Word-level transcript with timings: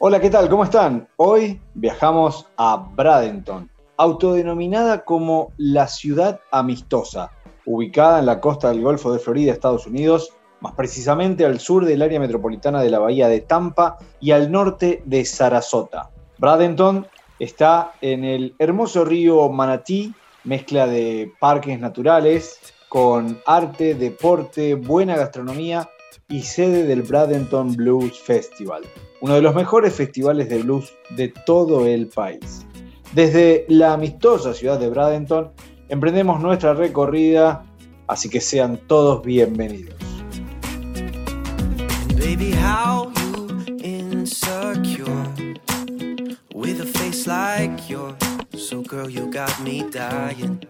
Hola, 0.00 0.20
¿qué 0.20 0.30
tal? 0.30 0.48
¿Cómo 0.48 0.62
están? 0.62 1.08
Hoy 1.16 1.60
viajamos 1.74 2.46
a 2.56 2.76
Bradenton, 2.94 3.68
autodenominada 3.96 5.04
como 5.04 5.50
la 5.56 5.88
ciudad 5.88 6.38
amistosa, 6.52 7.32
ubicada 7.66 8.20
en 8.20 8.26
la 8.26 8.38
costa 8.38 8.68
del 8.68 8.80
Golfo 8.80 9.12
de 9.12 9.18
Florida, 9.18 9.50
Estados 9.50 9.88
Unidos, 9.88 10.32
más 10.60 10.74
precisamente 10.74 11.44
al 11.44 11.58
sur 11.58 11.84
del 11.84 12.02
área 12.02 12.20
metropolitana 12.20 12.80
de 12.80 12.90
la 12.90 13.00
bahía 13.00 13.26
de 13.26 13.40
Tampa 13.40 13.98
y 14.20 14.30
al 14.30 14.52
norte 14.52 15.02
de 15.04 15.24
Sarasota. 15.24 16.10
Bradenton 16.38 17.04
está 17.40 17.90
en 18.00 18.22
el 18.22 18.54
hermoso 18.60 19.04
río 19.04 19.48
Manatí, 19.48 20.14
mezcla 20.44 20.86
de 20.86 21.32
parques 21.40 21.80
naturales 21.80 22.60
con 22.88 23.40
arte, 23.46 23.96
deporte, 23.96 24.76
buena 24.76 25.16
gastronomía 25.16 25.90
y 26.28 26.42
sede 26.42 26.84
del 26.84 27.02
Bradenton 27.02 27.74
Blues 27.74 28.16
Festival, 28.20 28.84
uno 29.20 29.34
de 29.34 29.42
los 29.42 29.54
mejores 29.54 29.94
festivales 29.94 30.48
de 30.48 30.62
blues 30.62 30.92
de 31.10 31.28
todo 31.28 31.86
el 31.86 32.06
país. 32.08 32.64
Desde 33.14 33.64
la 33.68 33.94
amistosa 33.94 34.54
ciudad 34.54 34.78
de 34.78 34.90
Bradenton 34.90 35.50
emprendemos 35.88 36.40
nuestra 36.40 36.74
recorrida, 36.74 37.64
así 38.06 38.28
que 38.28 38.40
sean 38.40 38.78
todos 38.86 39.22
bienvenidos. 39.22 39.94
Baby, 42.16 42.52
how 42.52 43.10
you 43.16 43.48
insecure 43.82 45.06
with 46.54 46.80
a 46.80 46.86
face 46.86 47.26
like 47.26 47.88
yours. 47.88 48.16
So 48.56 48.82
girl, 48.82 49.08
you 49.08 49.30
got 49.30 49.58
me 49.62 49.84
dying. 49.90 50.62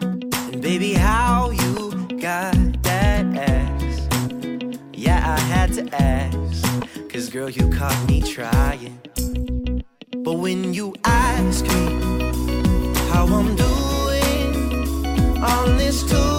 And 0.00 0.60
baby, 0.60 0.92
how 0.92 1.50
you 1.50 1.90
got 2.20 2.54
that 2.82 3.24
ass. 3.36 3.79
Yeah, 5.00 5.34
I 5.34 5.40
had 5.40 5.72
to 5.72 5.94
ask. 5.94 7.08
Cause 7.08 7.30
girl, 7.30 7.48
you 7.48 7.70
caught 7.70 8.06
me 8.06 8.20
trying. 8.20 9.00
But 10.18 10.34
when 10.34 10.74
you 10.74 10.94
ask 11.04 11.64
me 11.64 11.86
how 13.08 13.24
I'm 13.24 13.56
doing 13.56 15.42
on 15.42 15.78
this 15.78 16.02
Tuesday 16.02 16.29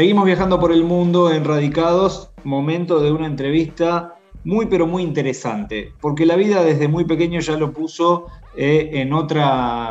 Seguimos 0.00 0.24
viajando 0.24 0.58
por 0.58 0.72
el 0.72 0.82
mundo 0.82 1.30
en 1.30 1.44
Radicados, 1.44 2.30
momento 2.42 3.00
de 3.00 3.12
una 3.12 3.26
entrevista 3.26 4.16
muy 4.44 4.64
pero 4.64 4.86
muy 4.86 5.02
interesante, 5.02 5.92
porque 6.00 6.24
la 6.24 6.36
vida 6.36 6.64
desde 6.64 6.88
muy 6.88 7.04
pequeño 7.04 7.38
ya 7.40 7.58
lo 7.58 7.74
puso 7.74 8.28
eh, 8.56 8.88
en, 8.94 9.12
otra, 9.12 9.90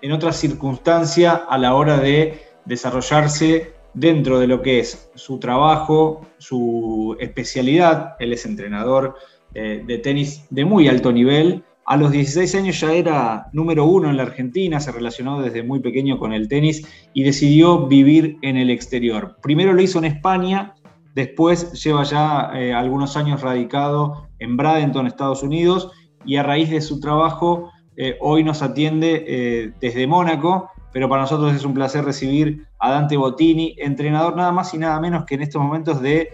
en 0.00 0.32
circunstancia 0.32 1.34
a 1.34 1.58
la 1.58 1.74
hora 1.74 1.98
de 1.98 2.40
desarrollarse 2.64 3.74
dentro 3.92 4.38
de 4.38 4.46
lo 4.46 4.62
que 4.62 4.78
es 4.78 5.10
su 5.14 5.38
trabajo, 5.38 6.22
su 6.38 7.14
especialidad. 7.20 8.16
Él 8.20 8.32
es 8.32 8.46
entrenador 8.46 9.16
eh, 9.52 9.84
de 9.86 9.98
tenis 9.98 10.46
de 10.48 10.64
muy 10.64 10.88
alto 10.88 11.12
nivel 11.12 11.62
a 11.86 11.96
los 11.96 12.12
16 12.12 12.54
años 12.54 12.80
ya 12.80 12.92
era 12.92 13.48
número 13.52 13.84
uno 13.84 14.08
en 14.08 14.16
la 14.16 14.22
Argentina, 14.22 14.80
se 14.80 14.92
relacionó 14.92 15.42
desde 15.42 15.62
muy 15.62 15.80
pequeño 15.80 16.18
con 16.18 16.32
el 16.32 16.48
tenis 16.48 16.86
y 17.12 17.22
decidió 17.24 17.86
vivir 17.86 18.38
en 18.42 18.56
el 18.56 18.70
exterior. 18.70 19.36
Primero 19.42 19.72
lo 19.72 19.82
hizo 19.82 19.98
en 19.98 20.06
España, 20.06 20.74
después 21.14 21.72
lleva 21.82 22.04
ya 22.04 22.50
eh, 22.54 22.72
algunos 22.72 23.16
años 23.16 23.42
radicado 23.42 24.28
en 24.38 24.56
Bradenton, 24.56 25.06
Estados 25.06 25.42
Unidos, 25.42 25.90
y 26.24 26.36
a 26.36 26.42
raíz 26.42 26.70
de 26.70 26.80
su 26.80 27.00
trabajo 27.00 27.70
eh, 27.96 28.16
hoy 28.20 28.42
nos 28.44 28.62
atiende 28.62 29.24
eh, 29.26 29.72
desde 29.78 30.06
Mónaco, 30.06 30.70
pero 30.90 31.08
para 31.08 31.22
nosotros 31.22 31.54
es 31.54 31.64
un 31.64 31.74
placer 31.74 32.04
recibir 32.04 32.66
a 32.78 32.90
Dante 32.92 33.16
Bottini, 33.16 33.76
entrenador 33.78 34.36
nada 34.36 34.52
más 34.52 34.72
y 34.72 34.78
nada 34.78 34.98
menos 35.00 35.24
que 35.26 35.34
en 35.34 35.42
estos 35.42 35.60
momentos 35.60 36.00
de 36.00 36.28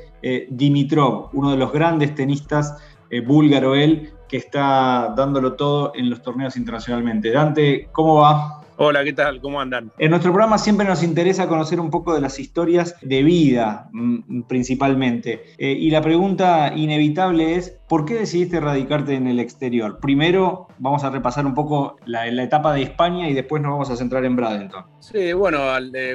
Dimitrov, 0.50 1.30
uno 1.32 1.50
de 1.50 1.56
los 1.56 1.72
grandes 1.72 2.14
tenistas 2.14 2.76
búlgaro 3.26 3.74
él, 3.74 4.10
que 4.30 4.36
está 4.36 5.12
dándolo 5.16 5.54
todo 5.54 5.90
en 5.96 6.08
los 6.08 6.22
torneos 6.22 6.56
internacionalmente. 6.56 7.32
Dante, 7.32 7.88
¿cómo 7.90 8.16
va? 8.16 8.60
Hola, 8.82 9.04
¿qué 9.04 9.12
tal? 9.12 9.42
¿Cómo 9.42 9.60
andan? 9.60 9.92
En 9.98 10.08
nuestro 10.08 10.32
programa 10.32 10.56
siempre 10.56 10.86
nos 10.86 11.02
interesa 11.02 11.46
conocer 11.48 11.78
un 11.80 11.90
poco 11.90 12.14
de 12.14 12.22
las 12.22 12.38
historias 12.38 12.96
de 13.02 13.22
vida, 13.22 13.90
mm, 13.92 14.44
principalmente. 14.44 15.42
Eh, 15.58 15.72
y 15.72 15.90
la 15.90 16.00
pregunta 16.00 16.72
inevitable 16.74 17.56
es, 17.56 17.78
¿por 17.90 18.06
qué 18.06 18.14
decidiste 18.14 18.58
radicarte 18.58 19.12
en 19.12 19.26
el 19.26 19.38
exterior? 19.38 19.98
Primero 20.00 20.68
vamos 20.78 21.04
a 21.04 21.10
repasar 21.10 21.44
un 21.44 21.52
poco 21.52 21.98
la, 22.06 22.26
etapa 22.26 22.72
de 22.72 22.80
España 22.80 23.28
y 23.28 23.34
después 23.34 23.60
nos 23.60 23.72
vamos 23.72 23.90
a 23.90 23.96
centrar 23.96 24.24
en 24.24 24.34
Bradenton. 24.34 24.86
Sí, 25.00 25.34
bueno, 25.34 25.58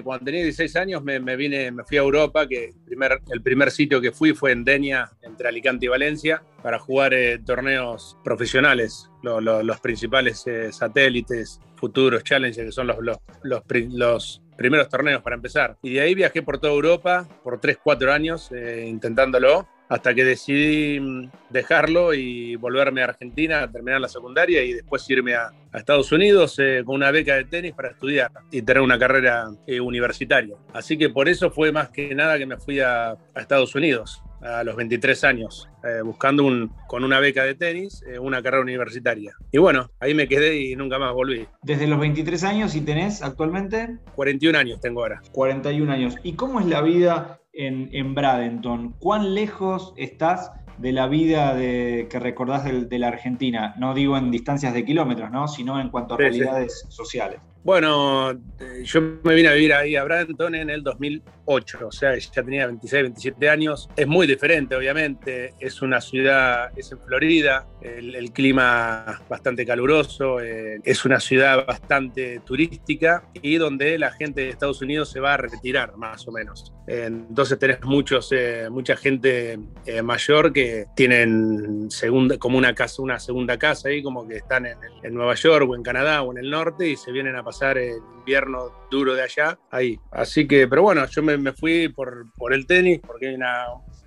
cuando 0.03 0.25
tenía 0.25 0.41
16 0.41 0.75
años 0.77 1.03
me, 1.03 1.19
vine, 1.35 1.71
me 1.71 1.83
fui 1.83 1.97
a 1.97 2.01
Europa, 2.01 2.47
que 2.47 2.69
el 2.69 2.83
primer, 2.83 3.21
el 3.31 3.43
primer 3.43 3.69
sitio 3.69 4.01
que 4.01 4.11
fui 4.11 4.33
fue 4.33 4.53
en 4.53 4.63
Denia, 4.63 5.11
entre 5.21 5.49
Alicante 5.49 5.85
y 5.85 5.89
Valencia, 5.89 6.41
para 6.63 6.79
jugar 6.79 7.13
eh, 7.13 7.37
torneos 7.37 8.17
profesionales, 8.23 9.11
los 9.21 9.79
principales 9.81 10.47
eh, 10.47 10.71
satélites 10.71 11.59
futuros 11.85 12.23
Challenger, 12.23 12.65
que 12.65 12.71
son 12.71 12.87
los, 12.87 12.97
los, 12.99 13.17
los, 13.43 14.41
primeros 14.57 14.89
torneos 14.89 15.21
para 15.21 15.35
empezar. 15.35 15.77
Y 15.83 15.93
de 15.93 16.01
ahí 16.01 16.15
viajé 16.15 16.41
por 16.41 16.57
toda 16.57 16.73
Europa 16.73 17.27
por 17.43 17.59
3, 17.59 17.77
4 17.83 18.11
años 18.11 18.51
eh, 18.51 18.85
intentándolo, 18.87 19.67
hasta 19.87 20.15
que 20.15 20.23
decidí 20.23 20.99
mm, 20.99 21.29
dejarlo 21.51 22.15
y 22.15 22.55
volverme 22.55 23.01
a 23.01 23.05
Argentina 23.05 23.61
a 23.61 23.71
terminar 23.71 24.01
la 24.01 24.07
secundaria 24.07 24.63
y 24.63 24.73
después 24.73 25.07
irme 25.09 25.35
a, 25.35 25.51
Estados 25.75 26.09
Unidos 26.13 26.57
eh, 26.57 26.83
con 26.85 26.95
una 26.95 27.11
beca 27.11 27.35
de 27.35 27.43
tenis 27.43 27.73
para 27.73 27.89
estudiar 27.89 28.31
y 28.49 28.61
tener 28.61 28.81
una 28.81 28.97
carrera 28.97 29.49
eh, 29.67 29.81
universitaria. 29.81 30.55
Así 30.73 30.97
que 30.97 31.09
por 31.09 31.27
eso 31.27 31.51
fue 31.51 31.73
más 31.73 31.89
que 31.89 32.15
nada 32.15 32.37
que 32.37 32.45
me 32.45 32.55
fui 32.57 32.79
a, 32.79 33.09
a 33.09 33.41
Estados 33.41 33.75
Unidos 33.75 34.23
a 34.41 34.63
los 34.63 34.75
23 34.75 35.23
años, 35.23 35.69
eh, 35.83 36.01
buscando 36.03 36.43
un, 36.43 36.71
con 36.87 37.03
una 37.03 37.19
beca 37.19 37.43
de 37.43 37.55
tenis 37.55 38.03
eh, 38.07 38.19
una 38.19 38.41
carrera 38.41 38.61
universitaria. 38.61 39.33
Y 39.51 39.57
bueno, 39.57 39.89
ahí 39.99 40.13
me 40.13 40.27
quedé 40.27 40.57
y 40.57 40.75
nunca 40.75 40.99
más 40.99 41.13
volví. 41.13 41.47
¿Desde 41.61 41.87
los 41.87 41.99
23 41.99 42.43
años 42.43 42.75
y 42.75 42.81
tenés 42.81 43.21
actualmente? 43.21 43.97
41 44.15 44.57
años 44.57 44.79
tengo 44.81 45.01
ahora. 45.01 45.21
41 45.31 45.91
años. 45.91 46.15
¿Y 46.23 46.33
cómo 46.33 46.59
es 46.59 46.65
la 46.65 46.81
vida 46.81 47.39
en, 47.53 47.89
en 47.93 48.15
Bradenton? 48.15 48.93
¿Cuán 48.99 49.33
lejos 49.33 49.93
estás 49.97 50.51
de 50.77 50.91
la 50.91 51.07
vida 51.07 51.55
de, 51.55 52.07
que 52.09 52.19
recordás 52.19 52.65
de, 52.65 52.99
la 52.99 53.07
Argentina? 53.07 53.75
No 53.77 53.93
digo 53.93 54.17
en 54.17 54.31
distancias 54.31 54.73
de 54.73 54.85
kilómetros, 54.85 55.31
¿no? 55.31 55.47
sino 55.47 55.79
en 55.79 55.89
cuanto 55.89 56.15
a 56.15 56.17
realidades 56.17 56.85
sociales. 56.89 57.39
Bueno, 57.65 58.29
eh, 58.29 58.83
yo 58.83 59.01
me 59.01 59.33
vine 59.33 59.49
a 59.49 59.53
vivir 59.53 59.73
ahí 59.73 59.95
a 59.95 60.03
Bradenton 60.03 60.53
en 60.53 60.69
el 60.69 60.83
2008, 60.83 61.87
o 61.87 61.91
sea, 61.91 62.15
ya 62.15 62.43
tenía 62.43 62.67
26, 62.67 63.01
27 63.05 63.49
años. 63.49 63.89
Es 63.95 64.05
muy 64.05 64.27
diferente, 64.27 64.75
obviamente. 64.75 65.55
Es 65.59 65.81
una 65.81 65.99
ciudad, 65.99 66.69
es 66.77 66.91
en 66.91 66.99
Florida, 66.99 67.65
el, 67.81 68.31
clima 68.33 69.19
bastante 69.27 69.65
caluroso, 69.65 70.39
eh, 70.41 70.79
es 70.83 71.05
una 71.05 71.19
ciudad 71.19 71.65
bastante 71.65 72.39
turística 72.45 73.23
y 73.41 73.55
donde 73.55 73.97
la 73.97 74.11
gente 74.11 74.41
de 74.41 74.49
Estados 74.49 74.83
Unidos 74.83 75.09
se 75.09 75.19
va 75.19 75.33
a 75.33 75.37
retirar, 75.37 75.97
más 75.97 76.27
o 76.27 76.31
menos. 76.31 76.71
entonces 76.85 77.57
tenés 77.57 77.81
muchos, 77.83 78.31
eh, 78.31 78.67
mucha 78.69 78.95
gente 78.95 79.57
mayor 80.03 80.53
que 80.53 80.85
tienen 80.95 81.89
segunda, 81.89 82.37
como 82.37 82.59
una 82.59 82.75
casa, 82.75 83.01
una 83.01 83.19
segunda 83.19 83.57
casa 83.57 83.89
ahí, 83.89 84.03
como 84.03 84.27
que 84.27 84.35
están 84.35 84.67
en, 84.67 84.77
en 85.01 85.13
Nueva 85.15 85.33
York 85.33 85.67
o 85.67 85.75
en 85.75 85.81
Canadá 85.81 86.21
o 86.21 86.31
en 86.31 86.37
el 86.37 86.51
norte 86.51 86.87
y 86.87 86.95
se 86.95 87.11
vienen 87.11 87.35
a 87.35 87.43
pasar 87.43 87.54
el 87.61 87.97
invierno 88.17 88.71
duro 88.89 89.13
de 89.13 89.23
allá 89.23 89.57
ahí. 89.71 89.99
Así 90.11 90.47
que, 90.47 90.67
pero 90.67 90.81
bueno, 90.81 91.05
yo 91.07 91.21
me, 91.21 91.51
fui 91.53 91.89
por, 91.89 92.31
por, 92.33 92.53
el 92.53 92.65
tenis, 92.65 92.99
porque 93.05 93.29
hay 93.29 93.35
una, 93.35 93.65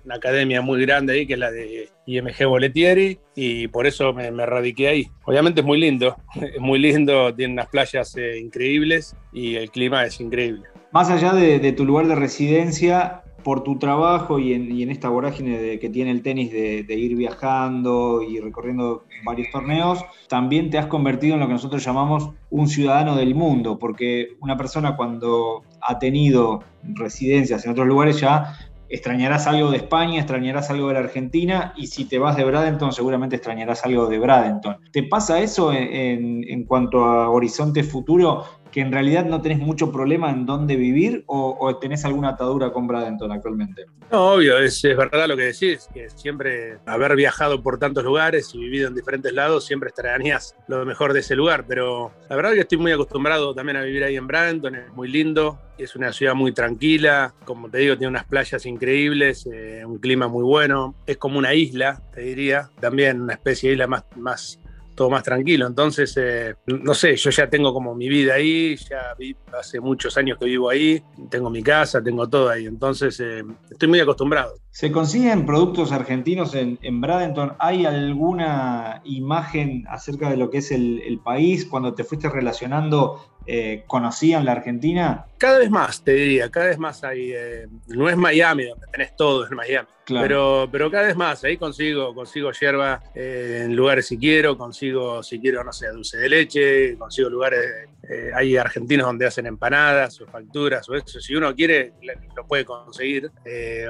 academia 0.09 0.61
muy 0.61 0.81
grande 0.81 1.13
ahí, 1.13 1.27
que 1.27 1.33
es 1.33 1.39
la 1.39 1.51
de 1.51 1.89
IMG 2.05 2.45
Boletieri, 2.45 3.19
y 3.35 3.67
por 3.67 3.85
eso 3.85 4.11
me, 4.13 4.31
me 4.31 4.45
radiqué 4.45 4.87
ahí. 4.87 5.07
Obviamente 5.23 5.61
es 5.61 5.65
muy 5.65 5.79
lindo, 5.79 6.17
es 6.35 6.59
muy 6.59 6.79
lindo, 6.79 7.33
tiene 7.33 7.53
unas 7.53 7.67
playas 7.67 8.15
eh, 8.17 8.39
increíbles 8.39 9.15
y 9.31 9.55
el 9.55 9.69
clima 9.71 10.05
es 10.05 10.19
increíble. 10.19 10.63
Más 10.91 11.09
allá 11.09 11.33
de, 11.33 11.59
de 11.59 11.71
tu 11.71 11.85
lugar 11.85 12.07
de 12.07 12.15
residencia, 12.15 13.21
por 13.43 13.63
tu 13.63 13.77
trabajo 13.77 14.39
y 14.39 14.53
en, 14.53 14.89
esta 14.89 15.09
vorágine 15.09 15.79
que 15.79 15.89
tiene 15.89 16.11
el 16.11 16.21
tenis 16.21 16.51
de, 16.51 16.85
ir 16.95 17.15
viajando 17.15 18.21
y 18.21 18.39
recorriendo 18.39 19.05
varios 19.23 19.49
torneos, 19.51 20.03
también 20.27 20.69
te 20.69 20.77
has 20.77 20.87
convertido 20.87 21.35
en 21.35 21.39
lo 21.39 21.47
que 21.47 21.53
nosotros 21.53 21.83
llamamos 21.83 22.29
un 22.49 22.67
ciudadano 22.67 23.15
del 23.15 23.35
mundo, 23.35 23.79
porque 23.79 24.29
una 24.41 24.57
persona 24.57 24.95
cuando 24.95 25.63
ha 25.81 25.99
tenido 25.99 26.63
residencias 26.83 27.65
en 27.65 27.71
otros 27.71 27.87
lugares 27.87 28.19
ya 28.19 28.55
extrañarás 28.89 29.45
algo 29.45 29.69
de 29.69 29.77
España, 29.77 30.17
extrañarás 30.17 30.69
algo 30.71 30.87
de 30.87 30.95
la 30.95 30.99
Argentina, 31.01 31.73
y 31.77 31.87
si 31.87 32.05
te 32.05 32.17
vas 32.17 32.35
de 32.35 32.43
Bradenton, 32.43 32.91
seguramente 32.91 33.35
extrañarás 33.35 33.85
algo 33.85 34.07
de 34.07 34.17
Bradenton. 34.17 34.77
¿Te 34.91 35.03
pasa 35.03 35.39
eso 35.39 35.71
en, 35.71 36.43
en 36.47 36.63
cuanto 36.65 37.05
a 37.05 37.29
horizonte 37.29 37.83
futuro? 37.83 38.45
Que 38.71 38.81
en 38.81 38.91
realidad 38.91 39.25
no 39.25 39.41
tenés 39.41 39.59
mucho 39.59 39.91
problema 39.91 40.29
en 40.29 40.45
dónde 40.45 40.75
vivir 40.75 41.23
o, 41.27 41.77
tenés 41.79 42.05
alguna 42.05 42.29
atadura 42.29 42.71
con 42.71 42.87
Bradenton 42.87 43.31
actualmente? 43.31 43.85
No, 44.11 44.33
obvio, 44.33 44.57
es, 44.57 44.81
verdad 44.81 45.27
lo 45.27 45.37
que 45.37 45.43
decís, 45.43 45.87
que 45.93 46.09
siempre 46.09 46.79
haber 46.85 47.15
viajado 47.15 47.61
por 47.61 47.77
tantos 47.77 48.03
lugares 48.03 48.53
y 48.53 48.59
vivido 48.59 48.87
en 48.87 48.95
diferentes 48.95 49.33
lados, 49.33 49.65
siempre 49.65 49.89
extrañarías 49.89 50.55
lo 50.67 50.85
mejor 50.85 51.13
de 51.13 51.19
ese 51.19 51.35
lugar, 51.35 51.65
pero 51.67 52.11
la 52.29 52.35
verdad 52.35 52.53
que 52.53 52.61
estoy 52.61 52.77
muy 52.77 52.91
acostumbrado 52.91 53.53
también 53.53 53.77
a 53.77 53.83
vivir 53.83 54.03
ahí 54.03 54.15
en 54.15 54.27
Bradenton, 54.27 54.75
es 54.75 54.93
muy 54.93 55.07
lindo, 55.07 55.59
es 55.77 55.95
una 55.95 56.11
ciudad 56.11 56.35
muy 56.35 56.51
tranquila, 56.51 57.33
como 57.45 57.69
te 57.69 57.79
digo, 57.79 57.97
tiene 57.97 58.09
unas 58.09 58.25
playas 58.25 58.65
increíbles, 58.65 59.47
eh, 59.51 59.83
un 59.85 59.99
clima 59.99 60.27
muy 60.27 60.43
bueno, 60.43 60.95
es 61.05 61.17
como 61.17 61.37
una 61.37 61.53
isla, 61.53 62.01
te 62.13 62.21
diría, 62.21 62.69
también 62.79 63.21
una 63.21 63.33
especie 63.33 63.69
de 63.69 63.73
isla 63.75 63.87
más 63.87 64.59
todo 64.99 65.09
más 65.09 65.23
tranquilo. 65.23 65.65
Entonces, 65.65 66.13
eh, 66.17 66.55
no 66.67 66.93
sé, 66.93 67.15
yo 67.15 67.29
ya 67.29 67.49
tengo 67.49 67.73
como 67.73 67.95
mi 67.95 68.09
vida 68.09 68.33
ahí, 68.33 68.75
ya 68.75 69.15
hace 69.57 69.79
muchos 69.79 70.17
años 70.17 70.37
que 70.37 70.45
vivo 70.45 70.69
ahí, 70.69 71.01
tengo 71.29 71.49
mi 71.49 71.63
casa, 71.63 72.03
tengo 72.03 72.27
todo 72.27 72.49
ahí. 72.49 72.65
Entonces, 72.65 73.17
eh, 73.21 73.45
estoy 73.71 73.87
muy 73.87 74.01
acostumbrado. 74.01 74.55
¿Se 74.71 74.91
consiguen 74.91 75.45
productos 75.45 75.93
argentinos 75.93 76.53
en, 76.53 76.79
en 76.81 76.99
Bradenton? 76.99 77.53
¿Hay 77.59 77.85
alguna 77.85 79.01
imagen 79.05 79.85
acerca 79.87 80.29
de 80.29 80.35
lo 80.35 80.49
que 80.49 80.57
es 80.57 80.69
el, 80.73 81.01
el 81.07 81.19
país 81.19 81.65
cuando 81.65 81.93
te 81.93 82.03
fuiste 82.03 82.27
relacionando 82.27 83.21
eh, 83.45 83.83
conocían 83.87 84.45
la 84.45 84.53
Argentina? 84.53 85.25
Cada 85.37 85.59
vez 85.59 85.69
más, 85.69 86.03
te 86.03 86.13
diría, 86.13 86.49
cada 86.49 86.67
vez 86.67 86.77
más 86.77 87.03
hay. 87.03 87.31
Eh, 87.33 87.67
no 87.87 88.09
es 88.09 88.17
Miami, 88.17 88.65
donde 88.65 88.87
tenés 88.91 89.15
todo, 89.15 89.45
es 89.45 89.51
Miami. 89.51 89.87
Pero, 90.05 90.67
pero 90.71 90.89
cada 90.89 91.07
vez 91.07 91.15
más, 91.15 91.43
ahí 91.43 91.57
consigo, 91.57 92.13
consigo 92.15 92.51
hierba 92.51 93.01
eh, 93.13 93.61
en 93.65 93.75
lugares 93.75 94.07
si 94.07 94.17
quiero, 94.17 94.57
consigo, 94.57 95.21
si 95.21 95.39
quiero, 95.39 95.63
no 95.63 95.71
sé, 95.71 95.87
dulce 95.89 96.17
de 96.17 96.29
leche, 96.29 96.97
consigo 96.97 97.29
lugares, 97.29 97.87
hay 98.35 98.57
argentinos 98.57 99.07
donde 99.07 99.25
hacen 99.25 99.45
empanadas 99.45 100.19
o 100.21 100.27
facturas 100.27 100.87
o 100.89 100.95
eso, 100.95 101.19
si 101.19 101.35
uno 101.35 101.53
quiere, 101.55 101.93
lo 102.35 102.45
puede 102.47 102.65
conseguir. 102.65 103.31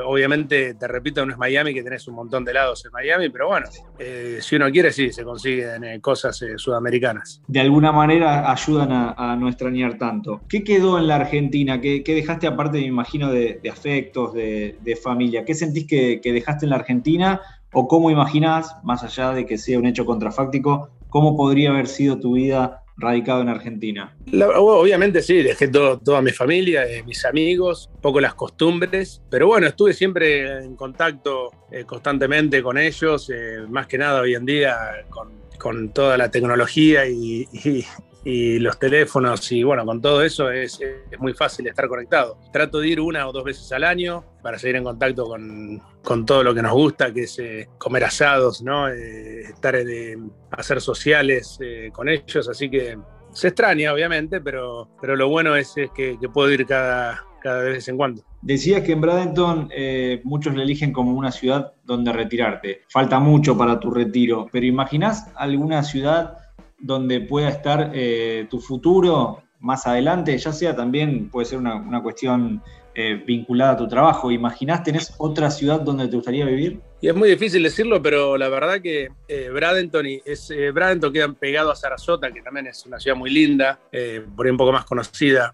obviamente, 0.05 0.73
te 0.75 0.87
repito, 0.87 1.25
no 1.25 1.33
es 1.33 1.37
Miami, 1.37 1.73
que 1.73 1.83
tenés 1.83 2.07
un 2.07 2.15
montón 2.15 2.45
de 2.45 2.51
helados 2.51 2.85
en 2.85 2.91
Miami, 2.91 3.29
pero 3.29 3.47
bueno, 3.47 3.67
si 4.39 4.55
uno 4.55 4.69
quiere, 4.71 4.91
sí, 4.91 5.11
se 5.11 5.23
consiguen 5.23 6.01
cosas 6.01 6.43
sudamericanas. 6.57 7.41
De 7.47 7.59
alguna 7.59 7.91
manera 7.91 8.51
ayudan 8.51 8.91
a, 8.91 9.15
a 9.17 9.35
extrañar 9.49 9.97
tanto. 9.97 10.41
¿Qué 10.47 10.63
quedó 10.63 10.97
en 10.97 11.07
la 11.07 11.15
Argentina? 11.15 11.81
¿Qué, 11.81 12.03
dejaste 12.05 12.47
aparte, 12.47 12.79
me 12.79 12.85
imagino, 12.85 13.31
de, 13.31 13.59
afectos, 13.71 14.33
de, 14.33 14.99
familia? 15.01 15.45
¿Qué 15.45 15.53
sentís 15.53 15.85
que, 15.87 16.21
dejaste 16.23 16.65
en 16.65 16.71
la 16.71 16.77
Argentina? 16.77 17.41
¿O 17.73 17.87
cómo 17.87 18.09
imaginás, 18.09 18.75
más 18.83 19.03
allá 19.03 19.31
de 19.31 19.45
que 19.45 19.57
sea 19.57 19.77
un 19.77 19.85
hecho 19.85 20.05
contrafáctico, 20.05 20.89
cómo 21.09 21.35
podría 21.35 21.69
haber 21.71 21.87
sido 21.87 22.19
tu 22.19 22.33
vida 22.33 22.83
radicado 22.99 23.41
en 23.41 23.49
Argentina? 23.49 24.15
obviamente 24.57 25.21
sí, 25.21 25.41
dejé 25.41 25.69
toda 25.69 26.21
mi 26.21 26.31
familia, 26.31 26.85
eh, 26.85 27.03
mis 27.03 27.25
amigos, 27.25 27.89
un 27.93 28.01
poco 28.01 28.19
las 28.19 28.33
costumbres, 28.35 29.21
pero 29.29 29.47
bueno, 29.47 29.67
estuve 29.67 29.93
siempre 29.93 30.63
en 30.63 30.75
contacto 30.75 31.51
eh, 31.71 31.85
constantemente 31.85 32.61
con 32.61 32.77
ellos, 32.77 33.29
eh, 33.33 33.59
más 33.69 33.87
que 33.87 33.97
nada 33.97 34.21
hoy 34.21 34.35
en 34.35 34.45
día 34.45 34.77
con, 35.09 35.89
toda 35.93 36.17
la 36.17 36.31
tecnología 36.31 37.05
y 37.05 37.47
los 38.23 38.77
teléfonos 38.77 39.51
y 39.51 39.63
bueno, 39.63 39.85
con 39.85 40.01
todo 40.01 40.23
eso 40.23 40.51
es, 40.51 40.79
es, 40.81 41.19
muy 41.19 41.33
fácil 41.33 41.67
estar 41.67 41.87
conectado. 41.87 42.37
Trato 42.51 42.79
de 42.79 42.89
ir 42.89 42.99
una 42.99 43.27
o 43.27 43.31
dos 43.31 43.43
veces 43.43 43.71
al 43.71 43.83
año 43.83 44.23
para 44.41 44.57
seguir 44.59 44.77
en 44.77 44.83
contacto 44.83 45.25
con, 45.25 45.81
con 46.03 46.25
todo 46.25 46.43
lo 46.43 46.53
que 46.53 46.61
nos 46.61 46.73
gusta, 46.73 47.13
que 47.13 47.23
es 47.23 47.39
eh, 47.39 47.69
comer 47.77 48.03
asados, 48.03 48.61
¿no? 48.61 48.89
Eh, 48.89 49.41
estar 49.41 49.75
en, 49.75 50.31
hacer 50.51 50.81
sociales 50.81 51.57
eh, 51.61 51.89
con 51.93 52.09
ellos, 52.09 52.47
así 52.49 52.69
que 52.69 52.97
se 53.31 53.49
extraña 53.49 53.93
obviamente, 53.93 54.41
pero, 54.41 54.89
pero 54.99 55.15
lo 55.15 55.29
bueno 55.29 55.55
es, 55.55 55.73
que, 55.95 56.17
que, 56.19 56.29
puedo 56.29 56.51
ir 56.51 56.65
cada, 56.65 57.23
cada 57.41 57.63
vez 57.63 57.87
en 57.87 57.97
cuando. 57.97 58.23
Decías 58.41 58.81
que 58.81 58.93
en 58.93 59.01
Bradenton 59.01 59.69
muchos 60.23 60.55
le 60.55 60.63
eligen 60.63 60.91
como 60.93 61.11
una 61.11 61.31
ciudad 61.31 61.73
donde 61.83 62.11
retirarte. 62.13 62.81
Falta 62.89 63.19
mucho 63.19 63.57
para 63.57 63.79
tu 63.79 63.91
retiro, 63.91 64.47
pero 64.51 64.65
¿imaginás 64.65 65.29
alguna 65.35 65.83
ciudad 65.83 66.37
donde 66.79 67.21
pueda 67.21 67.49
estar 67.49 67.91
eh, 67.93 68.47
tu 68.49 68.59
futuro 68.59 69.43
más 69.59 69.85
adelante, 69.85 70.37
ya 70.37 70.53
sea 70.53 70.75
también, 70.75 71.29
puede 71.29 71.45
ser 71.45 71.57
una, 71.57 72.01
cuestión 72.01 72.61
eh, 72.95 73.21
vinculada 73.25 73.73
a 73.73 73.77
tu 73.77 73.87
trabajo. 73.87 74.31
¿Imaginás, 74.31 74.83
tenés 74.83 75.13
otra 75.17 75.51
ciudad 75.51 75.81
donde 75.81 76.07
te 76.07 76.15
gustaría 76.15 76.45
vivir? 76.45 76.79
Y 77.01 77.09
es 77.09 77.15
muy 77.15 77.29
difícil 77.29 77.63
decirlo, 77.63 78.01
pero 78.01 78.37
la 78.37 78.47
verdad 78.47 78.81
que 78.81 79.09
eh, 79.27 79.49
Bradenton, 79.49 80.05
y 80.05 80.21
es, 80.25 80.51
Bradenton 80.73 81.11
queda 81.11 81.33
pegado 81.33 81.71
a 81.71 81.75
Sarasota, 81.75 82.31
que 82.31 82.41
también 82.41 82.67
es 82.67 82.85
una 82.85 82.99
ciudad 82.99 83.17
muy 83.17 83.29
linda, 83.29 83.79
por 84.35 84.45
ahí 84.45 84.51
un 84.51 84.57
poco 84.57 84.71
más 84.71 84.85
conocida. 84.85 85.53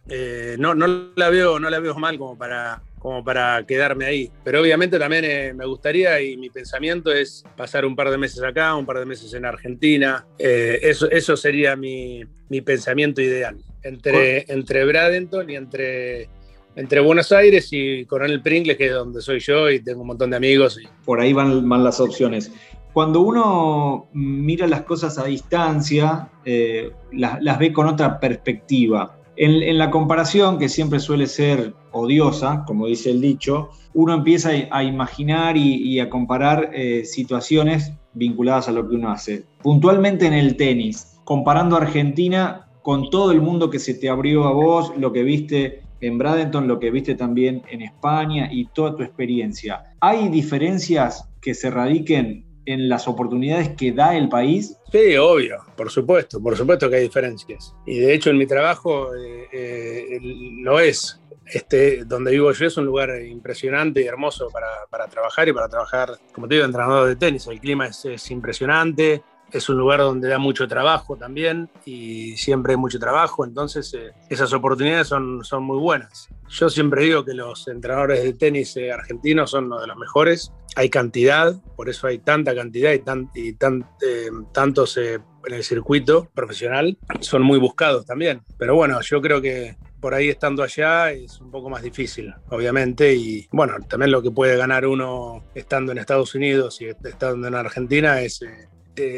no, 0.58 0.76
no, 0.76 0.88
la 1.16 1.30
veo, 1.30 1.60
no 1.60 1.70
la 1.70 1.80
veo 1.80 1.96
mal 1.96 2.18
como 2.18 2.38
para 2.38 2.82
como 3.06 3.24
para 3.24 3.64
quedarme 3.68 4.06
ahí. 4.06 4.32
Pero 4.44 4.62
obviamente 4.62 4.98
también 4.98 5.26
eh, 5.26 5.54
me 5.54 5.68
gustaría 5.68 6.20
y 6.22 6.38
mi 6.38 6.50
pensamiento 6.50 7.12
es 7.12 7.44
pasar 7.56 7.86
un 7.86 7.96
par 7.96 8.10
de 8.10 8.18
meses 8.18 8.42
acá, 8.42 8.74
un 8.74 8.84
par 8.84 8.98
de 8.98 9.06
meses 9.06 9.32
en 9.36 9.46
Argentina. 9.46 10.26
Eh, 10.40 10.80
eso, 10.82 11.08
eso 11.12 11.38
sería 11.38 11.76
mi, 11.76 12.24
mi, 12.50 12.62
pensamiento 12.62 13.22
ideal. 13.22 13.58
Entre, 13.84 14.52
entre 14.52 14.86
Bradenton 14.86 15.48
y 15.52 15.56
entre, 15.56 16.30
entre 16.76 17.00
Buenos 17.00 17.32
Aires 17.32 17.68
y 17.70 18.06
Coronel 18.06 18.42
Pringles, 18.42 18.76
que 18.76 18.88
es 18.88 18.94
donde 18.94 19.22
soy 19.22 19.40
yo 19.40 19.70
y 19.70 19.82
tengo 19.82 20.02
un 20.02 20.08
montón 20.08 20.32
de 20.32 20.38
amigos. 20.38 20.80
Por 21.06 21.20
ahí 21.20 21.32
van, 21.32 21.70
van 21.70 21.84
las 21.84 22.00
opciones 22.00 22.52
cuando 22.92 23.20
uno 23.20 24.08
mira 24.14 24.68
las 24.68 24.84
cosas 24.84 25.18
a 25.18 25.26
distancia, 25.26 26.30
eh, 26.46 26.94
las, 27.12 27.44
las, 27.44 27.60
ve 27.60 27.74
con 27.74 27.88
otra 27.88 28.22
perspectiva. 28.22 29.15
En, 29.38 29.78
la 29.78 29.92
comparación, 29.92 30.58
que 30.58 30.70
siempre 30.70 31.00
suele 31.00 31.28
ser 31.28 31.74
odiosa, 31.92 32.64
como 32.66 32.88
dice 32.88 33.12
el 33.12 33.22
dicho, 33.22 33.70
uno 33.94 34.14
empieza 34.14 34.52
a 34.72 34.84
imaginar 34.84 35.58
y, 35.58 36.00
a 36.00 36.10
comparar 36.10 36.72
eh, 36.74 37.04
situaciones 37.06 37.92
vinculadas 38.14 38.68
a 38.70 38.72
lo 38.72 38.88
que 38.88 38.96
uno 38.96 39.12
hace. 39.12 39.44
Puntualmente 39.62 40.26
en 40.26 40.34
el 40.34 40.56
tenis, 40.56 41.18
comparando 41.24 41.76
Argentina 41.76 42.68
con 42.82 43.10
todo 43.10 43.32
el 43.32 43.42
mundo 43.42 43.70
que 43.70 43.80
se 43.80 43.96
te 43.96 44.10
abrió 44.10 44.46
a 44.46 44.52
vos, 44.52 44.94
lo 44.98 45.12
que 45.12 45.24
viste 45.24 45.82
en 46.02 46.18
Bradenton, 46.18 46.68
lo 46.68 46.80
que 46.80 46.92
viste 46.92 47.16
también 47.16 47.64
en 47.70 47.82
España 47.82 48.50
y 48.52 48.68
toda 48.68 48.96
tu 48.96 49.04
experiencia. 49.04 49.96
¿Hay 50.02 50.30
diferencias 50.30 51.28
que 51.42 51.54
se 51.54 51.72
radiquen 51.72 52.45
en 52.66 52.90
las 52.90 53.08
oportunidades 53.08 53.70
que 53.70 53.92
da 53.92 54.16
el 54.18 54.30
país? 54.30 54.78
Sí, 54.92 55.16
obvio, 55.18 55.58
por 55.76 55.92
supuesto, 55.92 56.42
por 56.42 56.56
supuesto 56.56 56.90
que 56.90 56.98
hay 56.98 57.04
diferencias. 57.04 57.76
Y 57.86 58.00
de 58.00 58.14
hecho 58.14 58.30
en 58.30 58.38
mi 58.38 58.46
trabajo 58.46 59.14
eh, 59.16 59.48
eh, 59.52 60.20
lo 60.22 60.80
es. 60.80 61.22
Este, 61.46 62.06
donde 62.06 62.32
vivo 62.32 62.52
yo 62.54 62.66
es 62.66 62.76
un 62.76 62.86
lugar 62.86 63.22
impresionante 63.22 64.02
y 64.02 64.06
hermoso 64.06 64.48
para, 64.50 64.68
para 64.90 65.06
trabajar 65.06 65.48
y 65.48 65.54
para 65.54 65.70
trabajar, 65.70 66.18
como 66.34 66.48
te 66.48 66.56
digo, 66.56 66.66
entrenador 66.66 67.08
de 67.08 67.16
tenis. 67.16 67.46
El 67.46 67.60
clima 67.60 67.86
es, 67.86 68.04
es 68.06 68.32
impresionante, 68.32 69.22
es 69.52 69.70
un 69.70 69.78
lugar 69.78 70.00
donde 70.00 70.28
da 70.28 70.38
mucho 70.38 70.68
trabajo 70.68 71.16
también 71.16 71.70
y 71.86 72.36
siempre 72.38 72.74
hay 72.74 72.78
mucho 72.78 73.00
trabajo, 73.00 73.46
entonces 73.46 73.94
eh, 73.94 74.12
esas 74.30 74.52
oportunidades 74.54 75.08
son, 75.08 75.44
son 75.44 75.64
muy 75.64 75.78
buenas. 75.78 76.30
Yo 76.50 76.70
siempre 76.70 77.04
digo 77.04 77.24
que 77.24 77.34
los 77.34 77.68
entrenadores 77.68 78.24
de 78.24 78.34
tenis 78.34 78.76
eh, 78.78 78.92
argentinos 78.92 79.52
son 79.52 79.66
uno 79.66 79.80
de 79.80 79.88
los 79.88 79.98
mejores, 79.98 80.52
hay 80.76 80.90
cantidad, 80.90 81.56
por 81.76 81.90
eso 81.90 82.08
hay 82.08 82.20
tanta 82.20 82.54
cantidad 82.54 82.92
y, 82.92 83.00
tan, 83.00 83.30
y 83.34 83.54
tan, 83.54 83.88
eh, 84.06 84.30
tantos 84.54 84.98
en 84.98 85.22
el 85.46 85.64
circuito 85.64 86.30
profesional, 86.34 86.98
son 87.22 87.44
muy 87.44 87.60
buscados 87.60 88.06
también, 88.06 88.42
pero 88.58 88.76
bueno, 88.76 89.00
yo 89.02 89.22
creo 89.22 89.42
que 89.42 89.78
por 90.02 90.14
ahí 90.14 90.30
estando 90.30 90.62
allá 90.62 91.12
es 91.12 91.40
un 91.40 91.50
poco 91.50 91.70
más 91.70 91.82
difícil, 91.82 92.34
obviamente, 92.50 93.16
y 93.16 93.48
bueno, 93.52 93.74
también 93.88 94.12
lo 94.12 94.22
que 94.22 94.30
puede 94.30 94.58
ganar 94.58 94.86
uno 94.86 95.44
estando 95.56 95.92
en 95.92 95.98
Estados 95.98 96.36
Unidos 96.36 96.80
y 96.82 96.88
estando 96.88 97.48
en 97.48 97.56
Argentina 97.56 98.22
es 98.22 98.42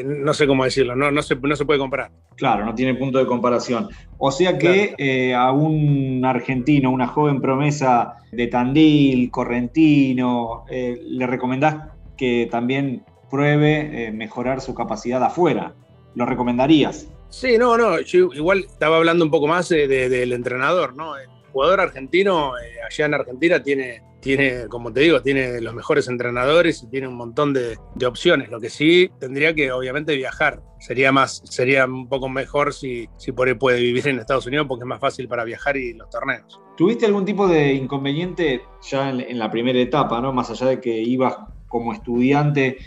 no 0.06 0.34
sé 0.34 0.48
cómo 0.48 0.64
decirlo, 0.64 0.96
no, 0.96 1.12
no, 1.12 1.22
se, 1.22 1.36
no 1.36 1.56
se 1.56 1.66
puede 1.66 1.80
comparar. 1.80 2.12
Claro, 2.36 2.66
no 2.66 2.76
tiene 2.76 2.96
punto 2.96 3.20
de 3.20 3.26
comparación. 3.26 3.90
O 4.18 4.32
sea 4.32 4.58
que 4.58 4.96
eh, 4.98 5.34
a 5.34 5.52
un 5.52 6.24
argentino, 6.26 6.92
una 6.92 7.08
joven 7.08 7.42
promesa 7.42 8.16
de 8.32 8.48
Tandil, 8.48 9.32
correntino, 9.32 10.66
eh, 10.70 11.00
le 11.04 11.28
recomendás 11.28 11.90
que 12.16 12.48
también 12.50 13.04
pruebe 13.30 14.12
mejorar 14.12 14.62
su 14.62 14.74
capacidad 14.74 15.22
afuera. 15.24 15.74
¿Lo 16.16 16.26
recomendarías? 16.26 17.08
Sí, 17.30 17.58
no, 17.58 17.78
no, 17.78 18.00
yo 18.00 18.30
igual 18.34 18.60
estaba 18.60 18.98
hablando 18.98 19.26
un 19.26 19.32
poco 19.32 19.48
más 19.48 19.70
del 19.70 20.32
entrenador, 20.32 20.96
¿no? 20.96 21.14
Jugador 21.58 21.82
argentino, 21.82 22.56
eh, 22.60 22.76
allá 22.88 23.06
en 23.08 23.14
Argentina, 23.16 23.64
tiene, 23.64 24.04
tiene, 24.20 24.68
como 24.68 24.94
te 24.94 25.00
digo, 25.00 25.24
tiene 25.24 25.60
los 25.60 25.74
mejores 25.74 26.08
entrenadores 26.08 26.84
y 26.84 26.88
tiene 26.88 27.08
un 27.08 27.16
montón 27.16 27.52
de, 27.52 27.80
opciones. 28.06 28.52
Lo 28.52 28.60
que 28.60 28.70
sí 28.70 29.10
tendría 29.20 29.56
que, 29.56 29.72
obviamente, 29.72 30.16
viajar. 30.16 30.62
Sería 30.80 31.12
más, 31.12 31.42
sería 31.46 31.86
un 31.86 32.08
poco 32.08 32.30
mejor 32.30 32.76
si, 32.76 33.10
si 33.18 33.32
por 33.32 33.48
ahí 33.48 33.56
puede 33.56 33.82
vivir 33.82 34.08
en 34.08 34.20
Estados 34.20 34.46
Unidos 34.46 34.68
porque 34.68 34.84
es 34.84 34.88
más 34.88 35.00
fácil 35.00 35.28
para 35.28 35.44
viajar 35.44 35.76
y 35.78 35.94
los 35.94 36.08
torneos. 36.12 36.62
¿Tuviste 36.78 37.08
algún 37.08 37.26
tipo 37.26 37.48
de 37.48 37.74
inconveniente 37.74 38.62
ya 38.88 39.10
en, 39.10 39.22
en 39.22 39.40
la 39.40 39.50
primera 39.50 39.80
etapa, 39.80 40.22
¿no? 40.22 40.32
Más 40.32 40.52
allá 40.52 40.68
de 40.68 40.80
que 40.80 40.96
ibas 40.96 41.38
como 41.68 41.92
estudiante 41.92 42.78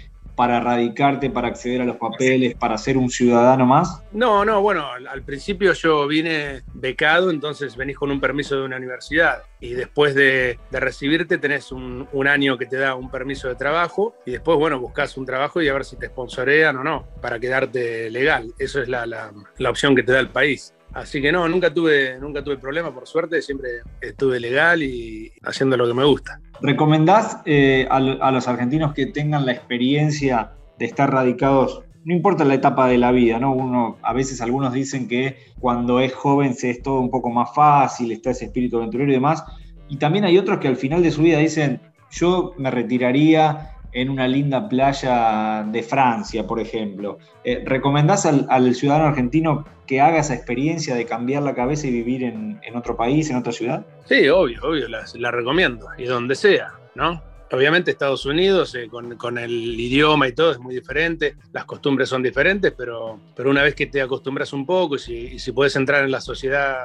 para 0.40 0.58
radicarte, 0.58 1.28
para 1.28 1.48
acceder 1.48 1.82
a 1.82 1.84
los 1.84 1.96
papeles, 1.96 2.54
para 2.54 2.78
ser 2.78 2.96
un 2.96 3.10
ciudadano 3.10 3.66
más? 3.66 4.02
No, 4.10 4.42
no, 4.42 4.62
bueno, 4.62 4.86
al, 4.90 5.22
principio 5.22 5.74
yo 5.74 6.06
vine 6.06 6.62
becado, 6.72 7.28
entonces 7.30 7.76
venís 7.76 7.98
con 7.98 8.10
un 8.10 8.18
permiso 8.18 8.56
de 8.56 8.62
una 8.62 8.78
universidad 8.78 9.42
y 9.60 9.74
después 9.74 10.14
de, 10.14 10.58
recibirte 10.70 11.36
tenés 11.36 11.72
un, 11.72 12.08
año 12.26 12.56
que 12.56 12.64
te 12.64 12.78
da 12.78 12.94
un 12.94 13.10
permiso 13.10 13.48
de 13.48 13.54
trabajo 13.54 14.14
y 14.24 14.30
después, 14.30 14.56
bueno, 14.56 14.80
buscas 14.80 15.14
un 15.18 15.26
trabajo 15.26 15.60
y 15.60 15.68
a 15.68 15.74
ver 15.74 15.84
si 15.84 15.96
te 15.96 16.06
sponsorean 16.06 16.74
o 16.78 16.84
no 16.84 17.06
para 17.20 17.38
quedarte 17.38 18.08
legal. 18.08 18.54
Eso 18.58 18.80
es 18.80 18.88
la, 18.88 19.04
la 19.04 19.70
opción 19.70 19.94
que 19.94 20.02
te 20.02 20.12
da 20.12 20.20
el 20.20 20.30
país. 20.30 20.72
Así 20.94 21.20
que 21.20 21.30
no, 21.30 21.46
nunca 21.50 21.72
tuve, 21.72 22.18
nunca 22.18 22.42
tuve 22.42 22.56
problema, 22.56 22.94
por 22.94 23.06
suerte, 23.06 23.42
siempre 23.42 23.82
estuve 24.00 24.40
legal 24.40 24.82
y 24.82 25.30
haciendo 25.42 25.76
lo 25.76 25.86
que 25.86 25.94
me 25.94 26.04
gusta. 26.04 26.40
¿Recomendás 26.62 27.38
eh, 27.46 27.86
a, 27.90 28.00
los 28.00 28.48
argentinos 28.48 28.92
que 28.92 29.06
tengan 29.06 29.46
la 29.46 29.52
experiencia 29.52 30.52
de 30.78 30.86
estar 30.86 31.10
radicados, 31.12 31.82
no 32.04 32.14
importa 32.14 32.44
la 32.44 32.54
etapa 32.54 32.86
de 32.86 32.98
la 32.98 33.12
vida, 33.12 33.38
¿no? 33.38 33.98
A 34.02 34.12
veces 34.12 34.40
algunos 34.40 34.72
dicen 34.72 35.08
que 35.08 35.36
cuando 35.58 36.00
es 36.00 36.14
joven 36.14 36.54
se 36.54 36.70
es 36.70 36.82
todo 36.82 37.00
un 37.00 37.10
poco 37.10 37.30
más 37.30 37.54
fácil, 37.54 38.12
está 38.12 38.30
ese 38.30 38.46
espíritu 38.46 38.78
aventurero 38.78 39.10
y 39.10 39.14
demás, 39.14 39.44
y 39.88 39.96
también 39.96 40.24
hay 40.24 40.38
otros 40.38 40.58
que 40.58 40.68
al 40.68 40.76
final 40.76 41.02
de 41.02 41.10
su 41.10 41.22
vida 41.22 41.38
dicen, 41.38 41.80
yo 42.10 42.52
me 42.58 42.70
retiraría 42.70 43.76
en 43.92 44.10
una 44.10 44.28
linda 44.28 44.68
playa 44.68 45.64
de 45.66 45.82
Francia, 45.82 46.46
por 46.46 46.60
ejemplo. 46.60 47.18
Eh, 47.44 47.62
¿Recomendás 47.64 48.26
al, 48.26 48.74
ciudadano 48.74 49.06
argentino 49.06 49.64
que 49.86 50.00
haga 50.00 50.18
esa 50.18 50.34
experiencia 50.34 50.94
de 50.94 51.06
cambiar 51.06 51.42
la 51.42 51.54
cabeza 51.54 51.86
y 51.86 51.90
vivir 51.90 52.22
en, 52.22 52.60
otro 52.74 52.96
país, 52.96 53.30
en 53.30 53.36
otra 53.36 53.52
ciudad? 53.52 53.84
Sí, 54.06 54.28
obvio, 54.28 54.60
obvio, 54.62 54.86
la, 54.88 55.30
recomiendo, 55.30 55.86
y 55.98 56.04
donde 56.04 56.34
sea, 56.34 56.72
¿no? 56.94 57.22
Obviamente 57.52 57.90
Estados 57.90 58.26
Unidos, 58.26 58.76
eh, 58.76 58.88
con, 58.88 59.38
el 59.38 59.80
idioma 59.80 60.28
y 60.28 60.32
todo, 60.32 60.52
es 60.52 60.60
muy 60.60 60.72
diferente, 60.72 61.34
las 61.52 61.64
costumbres 61.64 62.08
son 62.08 62.22
diferentes, 62.22 62.72
pero, 62.76 63.18
pero 63.34 63.50
una 63.50 63.64
vez 63.64 63.74
que 63.74 63.86
te 63.86 64.00
acostumbras 64.00 64.52
un 64.52 64.64
poco 64.64 64.94
y 64.94 65.38
si, 65.38 65.52
puedes 65.52 65.74
entrar 65.74 66.04
en 66.04 66.12
la 66.12 66.20
sociedad 66.20 66.76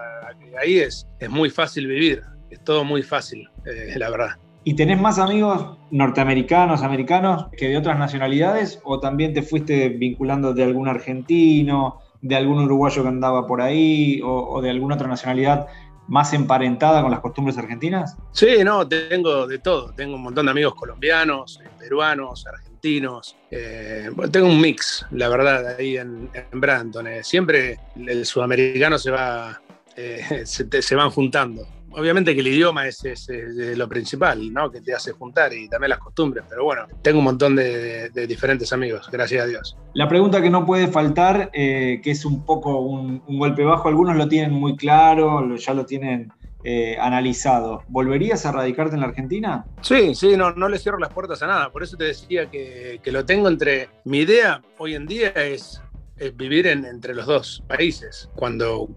ahí, 0.59 0.79
es, 0.79 1.07
es 1.19 1.29
muy 1.29 1.51
fácil 1.51 1.85
vivir, 1.85 2.23
es 2.49 2.63
todo 2.63 2.83
muy 2.83 3.03
fácil, 3.03 3.47
eh, 3.65 3.93
la 3.97 4.09
verdad. 4.09 4.37
¿Y 4.67 4.73
tenés 4.73 4.99
más 4.99 5.19
amigos 5.19 5.77
norteamericanos, 5.91 6.81
americanos, 6.81 7.45
que 7.55 7.69
de 7.69 7.77
otras 7.77 7.99
nacionalidades? 7.99 8.81
¿O 8.83 8.99
también 8.99 9.31
te 9.31 9.43
fuiste 9.43 9.89
vinculando 9.89 10.55
de 10.55 10.63
algún 10.63 10.87
argentino, 10.87 11.99
de 12.19 12.35
algún 12.35 12.63
uruguayo 12.63 13.03
que 13.03 13.09
andaba 13.09 13.45
por 13.45 13.61
ahí, 13.61 14.19
o, 14.23 14.59
de 14.63 14.71
alguna 14.71 14.95
otra 14.95 15.07
nacionalidad 15.07 15.67
más 16.07 16.33
emparentada 16.33 17.03
con 17.03 17.11
las 17.11 17.19
costumbres 17.19 17.59
argentinas? 17.59 18.17
Sí, 18.31 18.63
no, 18.65 18.87
tengo 18.87 19.45
de 19.45 19.59
todo. 19.59 19.93
Tengo 19.93 20.15
un 20.15 20.23
montón 20.23 20.47
de 20.47 20.51
amigos 20.53 20.73
colombianos, 20.73 21.59
eh, 21.63 21.69
peruanos, 21.77 22.47
argentinos. 22.47 23.35
Eh, 23.51 24.09
tengo 24.31 24.47
un 24.47 24.59
mix, 24.59 25.05
la 25.11 25.29
verdad, 25.29 25.75
ahí 25.77 25.97
en, 25.97 26.31
Branton. 26.53 27.05
Eh. 27.05 27.23
siempre 27.23 27.77
el 27.95 28.25
sudamericano 28.25 28.97
se 28.97 29.11
va, 29.11 29.61
se 30.43 30.95
van 30.95 31.11
juntando 31.11 31.67
obviamente 31.95 32.33
que 32.33 32.41
el 32.41 32.47
idioma 32.47 32.87
es, 32.87 33.03
lo 33.75 33.87
principal, 33.87 34.53
¿no? 34.53 34.71
Que 34.71 34.81
te 34.81 34.93
hace 34.93 35.11
juntar 35.11 35.53
y 35.53 35.67
también 35.67 35.89
las 35.89 35.99
costumbres, 35.99 36.43
pero 36.47 36.63
bueno, 36.63 36.85
tengo 37.01 37.19
un 37.19 37.25
montón 37.25 37.55
de, 37.55 38.09
diferentes 38.27 38.71
amigos, 38.73 39.09
gracias 39.11 39.43
a 39.43 39.47
Dios. 39.47 39.77
La 39.93 40.07
pregunta 40.07 40.41
que 40.41 40.49
no 40.49 40.65
puede 40.65 40.87
faltar, 40.87 41.49
eh, 41.53 41.99
que 42.03 42.11
es 42.11 42.25
un 42.25 42.45
poco 42.45 42.79
un, 42.79 43.23
golpe 43.27 43.63
bajo, 43.63 43.87
algunos 43.87 44.15
lo 44.15 44.27
tienen 44.27 44.53
muy 44.53 44.75
claro, 44.75 45.55
ya 45.55 45.73
lo 45.73 45.85
tienen 45.85 46.31
eh, 46.63 46.97
analizado. 46.99 47.83
¿Volverías 47.87 48.45
a 48.45 48.51
radicarte 48.51 48.95
en 48.95 49.01
la 49.01 49.07
Argentina? 49.07 49.65
Sí, 49.81 50.15
sí, 50.15 50.35
no, 50.35 50.51
no 50.51 50.67
le 50.67 50.79
cierro 50.79 50.97
las 50.97 51.13
puertas 51.13 51.41
a 51.43 51.47
nada, 51.47 51.71
por 51.71 51.83
eso 51.83 51.97
te 51.97 52.05
decía 52.05 52.49
que, 52.49 52.99
lo 53.05 53.25
tengo 53.25 53.47
entre... 53.47 53.89
Mi 54.03 54.19
idea 54.19 54.61
hoy 54.77 54.95
en 54.95 55.05
día 55.05 55.29
es, 55.29 55.81
vivir 56.35 56.67
entre 56.67 57.13
los 57.13 57.25
dos 57.25 57.63
países. 57.67 58.29
Cuando 58.35 58.89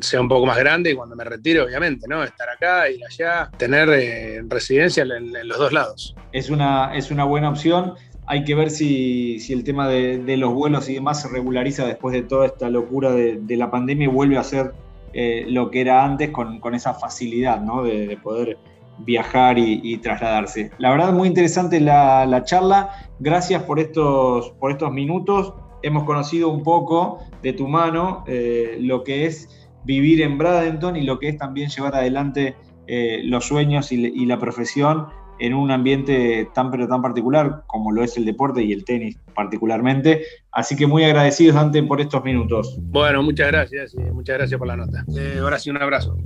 sea 0.00 0.20
un 0.20 0.28
poco 0.28 0.46
más 0.46 0.58
grande 0.58 0.90
y 0.90 0.94
cuando 0.94 1.16
me 1.16 1.24
retire, 1.24 1.60
obviamente, 1.60 2.06
¿no? 2.08 2.22
Estar 2.22 2.48
acá, 2.48 2.88
ir 2.90 3.00
allá, 3.04 3.50
tener 3.56 3.88
eh, 3.90 4.42
residencia 4.48 5.02
en, 5.02 5.32
los 5.48 5.58
dos 5.58 5.72
lados. 5.72 6.14
Es 6.32 6.50
una, 6.50 6.94
es 6.94 7.10
una 7.10 7.24
buena 7.24 7.50
opción. 7.50 7.94
Hay 8.26 8.44
que 8.44 8.54
ver 8.54 8.70
si, 8.70 9.38
el 9.50 9.64
tema 9.64 9.88
de, 9.88 10.36
los 10.36 10.52
vuelos 10.52 10.88
y 10.88 10.94
demás 10.94 11.22
se 11.22 11.28
regulariza 11.28 11.86
después 11.86 12.12
de 12.12 12.22
toda 12.22 12.46
esta 12.46 12.68
locura 12.68 13.12
de, 13.12 13.56
la 13.56 13.70
pandemia 13.70 14.04
y 14.04 14.10
vuelve 14.10 14.36
a 14.36 14.44
ser 14.44 14.74
eh, 15.14 15.44
lo 15.48 15.70
que 15.70 15.80
era 15.80 16.04
antes 16.04 16.30
con, 16.30 16.74
esa 16.74 16.94
facilidad, 16.94 17.60
¿no? 17.60 17.82
De, 17.82 18.18
poder 18.22 18.58
viajar 18.98 19.58
y, 19.58 19.96
trasladarse. 19.98 20.70
La 20.78 20.90
verdad, 20.90 21.12
muy 21.12 21.28
interesante 21.28 21.80
la, 21.80 22.42
charla. 22.44 22.90
Gracias 23.18 23.62
por 23.62 23.80
estos, 23.80 24.50
por 24.60 24.70
estos 24.72 24.92
minutos. 24.92 25.54
Hemos 25.82 26.04
conocido 26.04 26.48
un 26.48 26.64
poco 26.64 27.20
de 27.40 27.52
tu 27.52 27.68
mano 27.68 28.24
eh, 28.26 28.76
lo 28.80 29.04
que 29.04 29.26
es 29.26 29.48
vivir 29.84 30.22
en 30.22 30.38
Bradenton 30.38 30.96
y 30.96 31.02
lo 31.02 31.18
que 31.18 31.28
es 31.28 31.38
también 31.38 31.70
llevar 31.70 31.94
adelante 31.94 32.56
eh, 32.86 33.20
los 33.24 33.46
sueños 33.46 33.92
y, 33.92 34.26
la 34.26 34.38
profesión 34.38 35.06
en 35.40 35.54
un 35.54 35.70
ambiente 35.70 36.48
tan 36.54 36.70
pero 36.70 36.88
tan 36.88 37.00
particular 37.00 37.62
como 37.66 37.92
lo 37.92 38.02
es 38.02 38.16
el 38.16 38.24
deporte 38.24 38.62
y 38.62 38.72
el 38.72 38.84
tenis 38.84 39.18
particularmente. 39.34 40.22
Así 40.52 40.74
que 40.74 40.86
muy 40.86 41.04
agradecidos, 41.04 41.54
Dante, 41.54 41.82
por 41.82 42.00
estos 42.00 42.24
minutos. 42.24 42.76
Bueno, 42.80 43.22
muchas 43.22 43.48
gracias 43.48 43.94
y 43.94 44.00
muchas 44.12 44.38
gracias 44.38 44.58
por 44.58 44.66
la 44.66 44.76
nota. 44.76 45.04
Eh, 45.16 45.38
ahora 45.40 45.58
sí, 45.58 45.70
un 45.70 45.80
abrazo. 45.80 46.16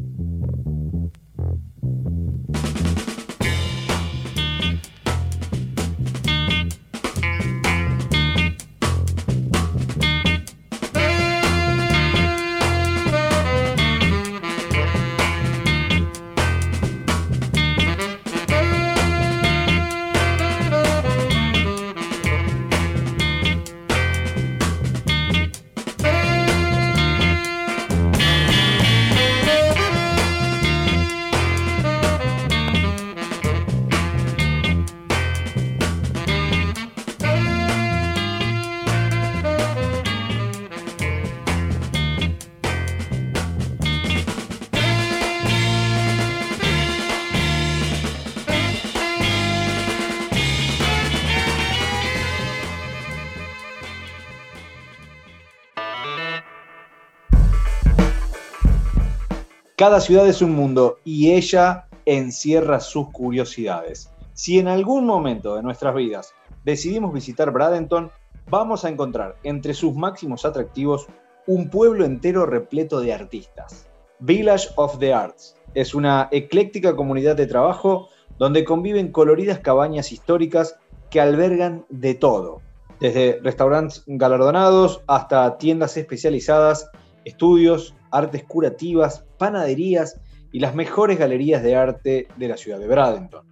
Cada 59.83 60.01
ciudad 60.01 60.29
es 60.29 60.41
un 60.43 60.53
mundo 60.53 60.99
y 61.03 61.33
ella 61.33 61.89
encierra 62.07 62.79
sus 62.79 63.11
curiosidades. 63.11 64.13
Si 64.33 64.61
en 64.61 64.69
algún 64.69 65.05
momento 65.05 65.57
de 65.57 65.63
nuestras 65.65 65.93
vidas 65.97 66.35
decidimos 66.63 67.13
visitar 67.13 67.51
Bradenton, 67.51 68.13
vamos 68.49 68.85
a 68.85 68.91
encontrar 68.91 69.35
entre 69.43 69.75
sus 69.75 69.97
máximos 69.97 70.45
atractivos 70.45 71.09
un 71.49 71.69
pueblo 71.69 72.05
entero 72.05 72.47
repleto 72.47 73.01
de 73.01 73.13
artistas. 73.13 73.89
Village 74.21 74.69
of 74.77 75.01
the 75.01 75.13
Arts 75.13 75.57
es 75.75 75.97
una 75.97 76.29
ecléctica 76.31 76.95
comunidad 76.95 77.35
de 77.35 77.49
trabajo 77.49 78.09
donde 78.39 78.65
conviven 78.65 79.11
coloridas 79.11 79.59
cabañas 79.59 80.13
históricas 80.13 80.77
que 81.11 81.21
albergan 81.21 81.87
de 81.89 82.15
todo, 82.15 82.61
desde 83.01 83.41
restaurantes 83.43 84.05
galardonados 84.07 85.03
hasta 85.09 85.59
tiendas 85.59 85.97
especializadas, 85.97 86.89
estudios, 87.25 87.95
artes 88.11 88.45
curativas, 88.45 89.25
panaderías 89.39 90.21
y 90.53 90.61
las 90.61 90.75
mejores 90.75 91.19
galerías 91.19 91.63
de 91.63 91.77
arte 91.77 92.29
de 92.37 92.49
la 92.49 92.57
ciudad 92.57 92.79
de 92.79 92.87
Bradenton. 92.87 93.47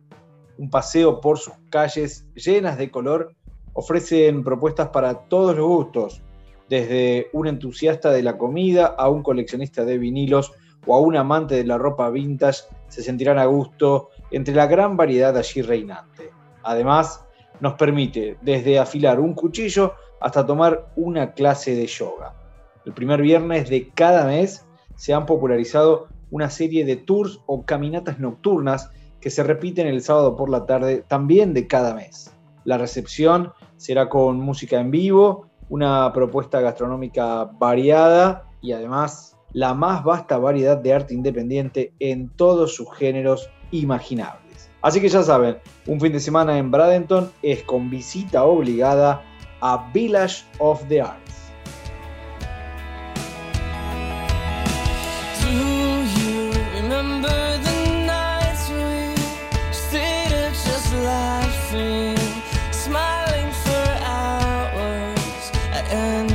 Un 0.59 0.71
paseo 0.71 1.21
por 1.21 1.39
sus 1.39 1.55
calles 1.71 2.27
llenas 2.35 2.77
de 2.77 2.91
color 2.91 3.35
ofrecen 3.73 4.45
propuestas 4.45 4.89
para 4.89 5.15
todos 5.15 5.57
los 5.57 5.67
gustos, 5.67 6.23
desde 6.69 7.29
un 7.33 7.49
entusiasta 7.49 8.11
de 8.11 8.23
la 8.23 8.37
comida 8.39 8.87
a 8.87 9.09
un 9.09 9.23
coleccionista 9.23 9.85
de 9.85 9.99
vinilos 9.99 10.53
o 10.87 10.95
a 10.95 11.01
un 11.01 11.17
amante 11.17 11.57
de 11.57 11.65
la 11.65 11.79
ropa 11.79 12.11
vintage 12.11 12.63
se 12.89 13.03
sentirán 13.03 13.39
a 13.39 13.47
gusto 13.47 14.11
entre 14.31 14.55
la 14.55 14.67
gran 14.67 14.97
variedad 14.97 15.37
allí 15.37 15.63
reinante. 15.63 16.31
Además, 16.63 17.25
nos 17.61 17.75
permite 17.75 18.37
desde 18.43 18.79
afilar 18.79 19.21
un 19.21 19.35
cuchillo 19.35 19.95
hasta 20.21 20.45
tomar 20.45 20.93
una 20.97 21.33
clase 21.33 21.75
de 21.75 21.87
yoga. 21.87 22.35
El 22.87 22.95
primer 22.95 23.21
viernes 23.21 23.69
de 23.69 23.91
cada 23.91 24.25
mes 24.27 24.67
se 24.97 25.13
han 25.13 25.27
popularizado 25.27 26.09
una 26.31 26.49
serie 26.51 26.85
de 26.85 26.97
tours 26.97 27.41
o 27.47 27.65
caminatas 27.65 28.19
nocturnas 28.19 28.91
que 29.21 29.31
se 29.31 29.43
repiten 29.43 29.87
el 29.87 30.03
sábado 30.03 30.37
por 30.37 30.49
la 30.49 30.65
tarde 30.65 31.05
también 31.07 31.53
de 31.53 31.67
cada 31.67 31.95
mes. 31.95 32.35
La 32.65 32.79
recepción 32.79 33.53
será 33.77 34.09
con 34.09 34.41
música 34.41 34.81
en 34.81 34.91
vivo, 34.91 35.47
una 35.69 36.13
propuesta 36.13 36.61
gastronómica 36.61 37.45
variada 37.45 38.45
y 38.61 38.73
además 38.73 39.37
la 39.53 39.75
más 39.75 40.05
vasta 40.05 40.39
variedad 40.39 40.77
de 40.77 40.93
arte 40.95 41.15
independiente 41.15 41.93
en 41.99 42.29
todos 42.31 42.75
sus 42.75 42.93
géneros 42.95 43.51
imaginables. 43.71 44.71
Así 44.83 45.01
que 45.01 45.09
ya 45.09 45.23
saben, 45.23 45.59
un 45.87 46.01
fin 46.01 46.13
de 46.13 46.21
semana 46.21 46.57
en 46.57 46.71
Bradenton 46.71 47.31
es 47.43 47.63
con 47.65 47.91
visita 47.91 48.45
obligada 48.45 49.23
a 49.61 49.91
Village 49.93 50.45
of 50.59 50.83
the 50.89 51.03
Arts. 51.03 51.40
and 65.91 66.30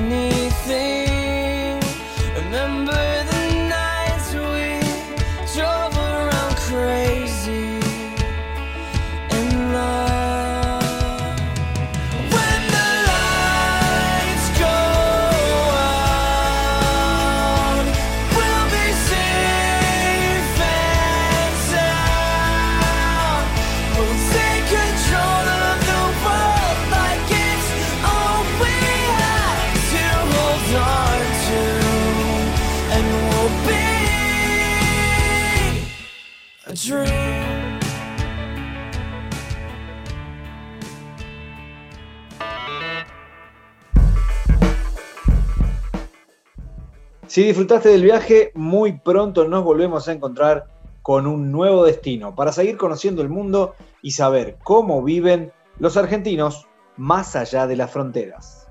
Si 47.36 47.44
disfrutaste 47.44 47.90
del 47.90 48.02
viaje, 48.02 48.54
muy 48.56 48.94
pronto 48.94 49.46
nos 49.46 49.62
volvemos 49.62 50.08
a 50.08 50.14
encontrar 50.14 50.68
con 51.02 51.28
un 51.28 51.52
nuevo 51.52 51.84
destino 51.84 52.34
para 52.34 52.54
seguir 52.54 52.78
conociendo 52.78 53.22
el 53.22 53.28
mundo 53.28 53.76
y 54.02 54.12
saber 54.12 54.56
cómo 54.64 55.04
viven 55.04 55.52
los 55.78 55.98
argentinos 55.98 56.66
más 56.96 57.36
allá 57.36 57.68
de 57.68 57.76
las 57.76 57.92
fronteras. 57.92 58.70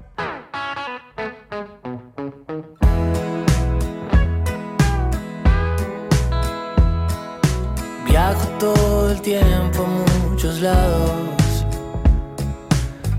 Viajo 8.06 8.48
todo 8.58 9.10
el 9.10 9.20
tiempo 9.20 9.84
a 9.84 10.30
muchos 10.30 10.62
lados. 10.62 11.66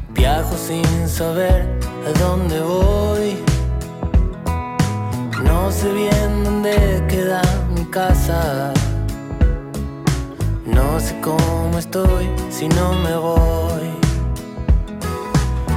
Viajo 0.10 0.58
sin 0.58 1.08
saber 1.08 1.70
a 2.04 2.20
dónde 2.20 2.60
voy. 2.62 3.45
No 5.66 5.72
sé 5.72 5.92
bien 5.92 6.44
dónde 6.44 7.04
queda 7.10 7.42
mi 7.76 7.86
casa. 7.86 8.72
No 10.64 11.00
sé 11.00 11.20
cómo 11.22 11.80
estoy 11.80 12.30
si 12.52 12.68
no 12.70 12.94
me 12.94 13.16
voy. 13.18 13.90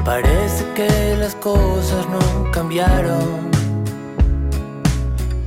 Parece 0.04 0.66
que 0.74 1.16
las 1.18 1.34
cosas 1.36 2.06
no 2.10 2.50
cambiaron. 2.52 3.50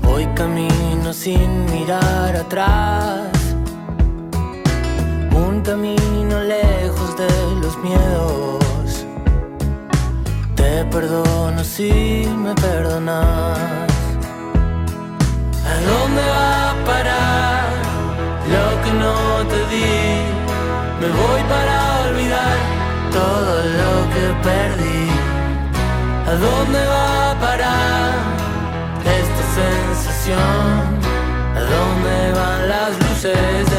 Voy 0.02 0.26
camino 0.34 1.14
sin 1.14 1.66
mirar 1.66 2.36
atrás. 2.36 3.30
Un 5.36 5.62
camino 5.62 6.42
lejos 6.42 7.16
de 7.16 7.30
los 7.62 7.78
miedos. 7.78 9.06
Te 10.56 10.84
perdono 10.86 11.64
si 11.64 12.26
me 12.44 12.56
perdonas. 12.56 13.91
¿A 16.12 16.14
dónde 16.14 16.30
va 16.30 16.72
a 16.72 16.86
parar 16.86 17.70
lo 18.54 18.68
que 18.84 18.92
no 19.00 19.48
te 19.48 19.60
di? 19.72 19.92
Me 21.00 21.08
voy 21.08 21.42
para 21.48 21.76
olvidar 22.10 22.58
todo 23.14 23.54
lo 23.80 23.94
que 24.14 24.26
perdí. 24.44 25.08
¿A 26.28 26.34
dónde 26.36 26.86
va 26.86 27.32
a 27.32 27.40
parar 27.40 28.12
esta 29.20 29.44
sensación? 29.62 30.82
¿A 31.56 31.62
dónde 31.76 32.34
van 32.38 32.68
las 32.68 32.92
luces? 33.00 33.71